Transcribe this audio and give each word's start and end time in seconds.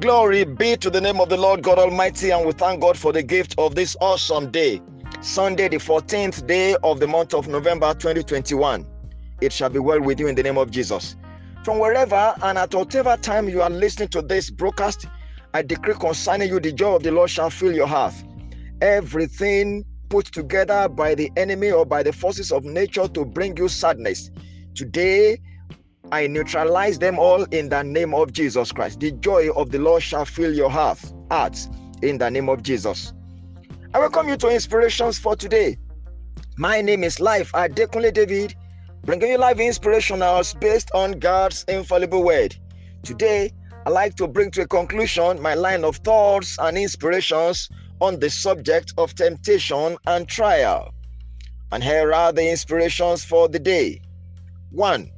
Glory 0.00 0.44
be 0.44 0.76
to 0.76 0.90
the 0.90 1.00
name 1.00 1.20
of 1.20 1.28
the 1.28 1.36
Lord 1.36 1.60
God 1.60 1.76
Almighty, 1.76 2.30
and 2.30 2.46
we 2.46 2.52
thank 2.52 2.80
God 2.80 2.96
for 2.96 3.12
the 3.12 3.22
gift 3.22 3.56
of 3.58 3.74
this 3.74 3.96
awesome 4.00 4.48
day, 4.52 4.80
Sunday, 5.22 5.66
the 5.66 5.78
14th 5.78 6.46
day 6.46 6.76
of 6.84 7.00
the 7.00 7.08
month 7.08 7.34
of 7.34 7.48
November 7.48 7.92
2021. 7.94 8.86
It 9.40 9.52
shall 9.52 9.70
be 9.70 9.80
well 9.80 10.00
with 10.00 10.20
you 10.20 10.28
in 10.28 10.36
the 10.36 10.42
name 10.44 10.56
of 10.56 10.70
Jesus. 10.70 11.16
From 11.64 11.80
wherever 11.80 12.32
and 12.42 12.58
at 12.58 12.72
whatever 12.72 13.16
time 13.16 13.48
you 13.48 13.60
are 13.60 13.70
listening 13.70 14.06
to 14.10 14.22
this 14.22 14.50
broadcast, 14.50 15.06
I 15.52 15.62
decree 15.62 15.94
concerning 15.94 16.48
you 16.48 16.60
the 16.60 16.70
joy 16.70 16.94
of 16.94 17.02
the 17.02 17.10
Lord 17.10 17.30
shall 17.30 17.50
fill 17.50 17.72
your 17.74 17.88
heart. 17.88 18.14
Everything 18.80 19.84
put 20.10 20.26
together 20.26 20.88
by 20.88 21.16
the 21.16 21.32
enemy 21.36 21.72
or 21.72 21.84
by 21.84 22.04
the 22.04 22.12
forces 22.12 22.52
of 22.52 22.62
nature 22.62 23.08
to 23.08 23.24
bring 23.24 23.56
you 23.56 23.66
sadness. 23.66 24.30
Today, 24.76 25.40
I 26.10 26.26
neutralize 26.26 26.98
them 26.98 27.18
all 27.18 27.42
in 27.50 27.68
the 27.68 27.82
name 27.82 28.14
of 28.14 28.32
Jesus 28.32 28.72
Christ. 28.72 29.00
The 29.00 29.12
joy 29.12 29.50
of 29.50 29.70
the 29.70 29.78
Lord 29.78 30.02
shall 30.02 30.24
fill 30.24 30.54
your 30.54 30.70
heart, 30.70 30.98
hearts 31.30 31.68
in 32.00 32.16
the 32.16 32.30
name 32.30 32.48
of 32.48 32.62
Jesus. 32.62 33.12
I 33.92 33.98
welcome 33.98 34.26
you 34.28 34.38
to 34.38 34.48
Inspirations 34.48 35.18
for 35.18 35.36
today. 35.36 35.76
My 36.56 36.80
name 36.80 37.04
is 37.04 37.20
Life 37.20 37.52
Adekunle 37.52 38.14
David, 38.14 38.54
bringing 39.04 39.32
you 39.32 39.38
live 39.38 39.58
inspirationals 39.58 40.58
based 40.58 40.90
on 40.94 41.12
God's 41.18 41.64
infallible 41.68 42.24
word. 42.24 42.56
Today, 43.02 43.52
I 43.84 43.90
like 43.90 44.14
to 44.14 44.26
bring 44.26 44.50
to 44.52 44.62
a 44.62 44.66
conclusion 44.66 45.42
my 45.42 45.52
line 45.52 45.84
of 45.84 45.96
thoughts 45.96 46.56
and 46.58 46.78
inspirations 46.78 47.68
on 48.00 48.18
the 48.18 48.30
subject 48.30 48.94
of 48.96 49.14
temptation 49.14 49.98
and 50.06 50.26
trial. 50.26 50.94
And 51.70 51.84
here 51.84 52.14
are 52.14 52.32
the 52.32 52.50
inspirations 52.50 53.24
for 53.24 53.46
the 53.46 53.58
day. 53.58 54.00
1 54.70 55.10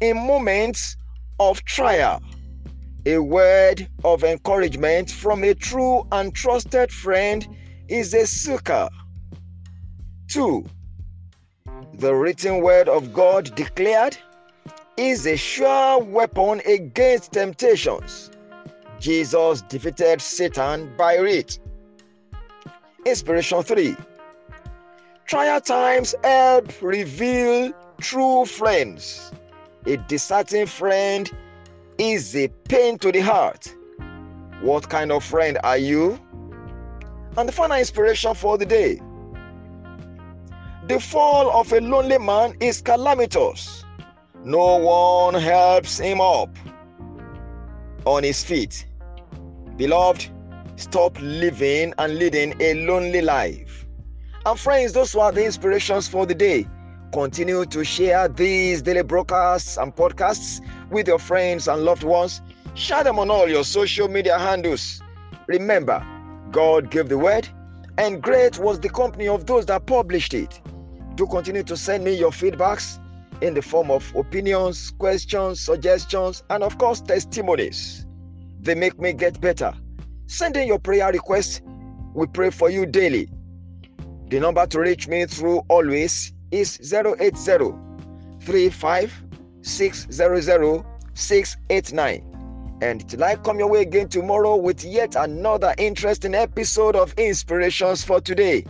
in 0.00 0.16
moments 0.16 0.96
of 1.38 1.64
trial. 1.64 2.22
A 3.06 3.18
word 3.18 3.88
of 4.04 4.24
encouragement 4.24 5.10
from 5.10 5.42
a 5.44 5.54
true 5.54 6.06
and 6.12 6.34
trusted 6.34 6.90
friend 6.90 7.46
is 7.88 8.12
a 8.14 8.26
succor. 8.26 8.88
2. 10.28 10.64
The 11.94 12.14
written 12.14 12.62
word 12.62 12.88
of 12.88 13.12
God 13.12 13.54
declared 13.54 14.16
is 14.96 15.26
a 15.26 15.36
sure 15.36 15.98
weapon 15.98 16.60
against 16.66 17.32
temptations. 17.32 18.30
Jesus 18.98 19.62
defeated 19.62 20.20
Satan 20.20 20.92
by 20.96 21.14
it. 21.14 21.58
Inspiration 23.06 23.62
3. 23.62 23.96
Trial 25.26 25.60
times 25.60 26.14
help 26.22 26.70
reveal 26.82 27.72
true 27.98 28.44
friends. 28.44 29.32
A 29.86 29.96
deserting 29.96 30.66
friend 30.66 31.30
is 31.96 32.36
a 32.36 32.48
pain 32.68 32.98
to 32.98 33.10
the 33.10 33.20
heart. 33.20 33.74
What 34.60 34.90
kind 34.90 35.10
of 35.10 35.24
friend 35.24 35.58
are 35.64 35.78
you? 35.78 36.20
And 37.38 37.48
the 37.48 37.52
final 37.52 37.78
inspiration 37.78 38.34
for 38.34 38.58
the 38.58 38.66
day. 38.66 39.00
The 40.86 41.00
fall 41.00 41.50
of 41.58 41.72
a 41.72 41.80
lonely 41.80 42.18
man 42.18 42.56
is 42.60 42.82
calamitous. 42.82 43.84
No 44.44 44.76
one 44.76 45.34
helps 45.34 45.98
him 45.98 46.20
up 46.20 46.54
on 48.04 48.22
his 48.22 48.44
feet. 48.44 48.86
Beloved, 49.76 50.28
stop 50.76 51.16
living 51.20 51.94
and 51.96 52.16
leading 52.16 52.54
a 52.60 52.74
lonely 52.86 53.22
life. 53.22 53.86
And 54.44 54.58
friends, 54.58 54.92
those 54.92 55.14
were 55.14 55.32
the 55.32 55.44
inspirations 55.44 56.06
for 56.06 56.26
the 56.26 56.34
day. 56.34 56.66
Continue 57.12 57.64
to 57.66 57.84
share 57.84 58.28
these 58.28 58.82
daily 58.82 59.02
broadcasts 59.02 59.76
and 59.76 59.94
podcasts 59.94 60.60
with 60.90 61.08
your 61.08 61.18
friends 61.18 61.66
and 61.66 61.84
loved 61.84 62.04
ones. 62.04 62.40
Share 62.74 63.02
them 63.02 63.18
on 63.18 63.32
all 63.32 63.48
your 63.48 63.64
social 63.64 64.06
media 64.06 64.38
handles. 64.38 65.02
Remember, 65.48 66.06
God 66.52 66.88
gave 66.88 67.08
the 67.08 67.18
word, 67.18 67.48
and 67.98 68.22
great 68.22 68.60
was 68.60 68.78
the 68.78 68.90
company 68.90 69.26
of 69.26 69.46
those 69.46 69.66
that 69.66 69.86
published 69.86 70.34
it. 70.34 70.60
Do 71.16 71.26
continue 71.26 71.64
to 71.64 71.76
send 71.76 72.04
me 72.04 72.14
your 72.14 72.30
feedbacks 72.30 73.00
in 73.40 73.54
the 73.54 73.62
form 73.62 73.90
of 73.90 74.14
opinions, 74.14 74.92
questions, 74.92 75.60
suggestions, 75.60 76.44
and 76.48 76.62
of 76.62 76.78
course, 76.78 77.00
testimonies. 77.00 78.06
They 78.60 78.76
make 78.76 79.00
me 79.00 79.14
get 79.14 79.40
better. 79.40 79.74
Send 80.26 80.56
in 80.56 80.68
your 80.68 80.78
prayer 80.78 81.10
requests. 81.10 81.60
We 82.14 82.28
pray 82.28 82.50
for 82.50 82.70
you 82.70 82.86
daily. 82.86 83.28
The 84.28 84.38
number 84.38 84.64
to 84.64 84.78
reach 84.78 85.08
me 85.08 85.26
through 85.26 85.62
always 85.68 86.32
is 86.50 86.92
080 86.92 87.62
And 92.82 93.08
till 93.08 93.24
I 93.24 93.36
come 93.36 93.58
your 93.58 93.68
way 93.68 93.82
again 93.82 94.08
tomorrow 94.08 94.56
with 94.56 94.84
yet 94.84 95.14
another 95.16 95.74
interesting 95.78 96.34
episode 96.34 96.96
of 96.96 97.12
Inspirations 97.18 98.02
for 98.02 98.20
Today, 98.20 98.64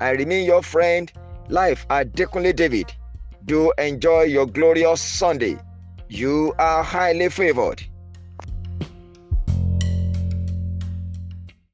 I 0.00 0.10
remain 0.10 0.44
your 0.44 0.62
friend, 0.62 1.12
Life 1.48 1.86
at 1.90 2.12
Adekunle 2.12 2.56
David. 2.56 2.92
Do 3.44 3.72
enjoy 3.78 4.22
your 4.22 4.46
glorious 4.46 5.00
Sunday. 5.00 5.58
You 6.08 6.54
are 6.58 6.82
highly 6.82 7.28
favored. 7.28 7.82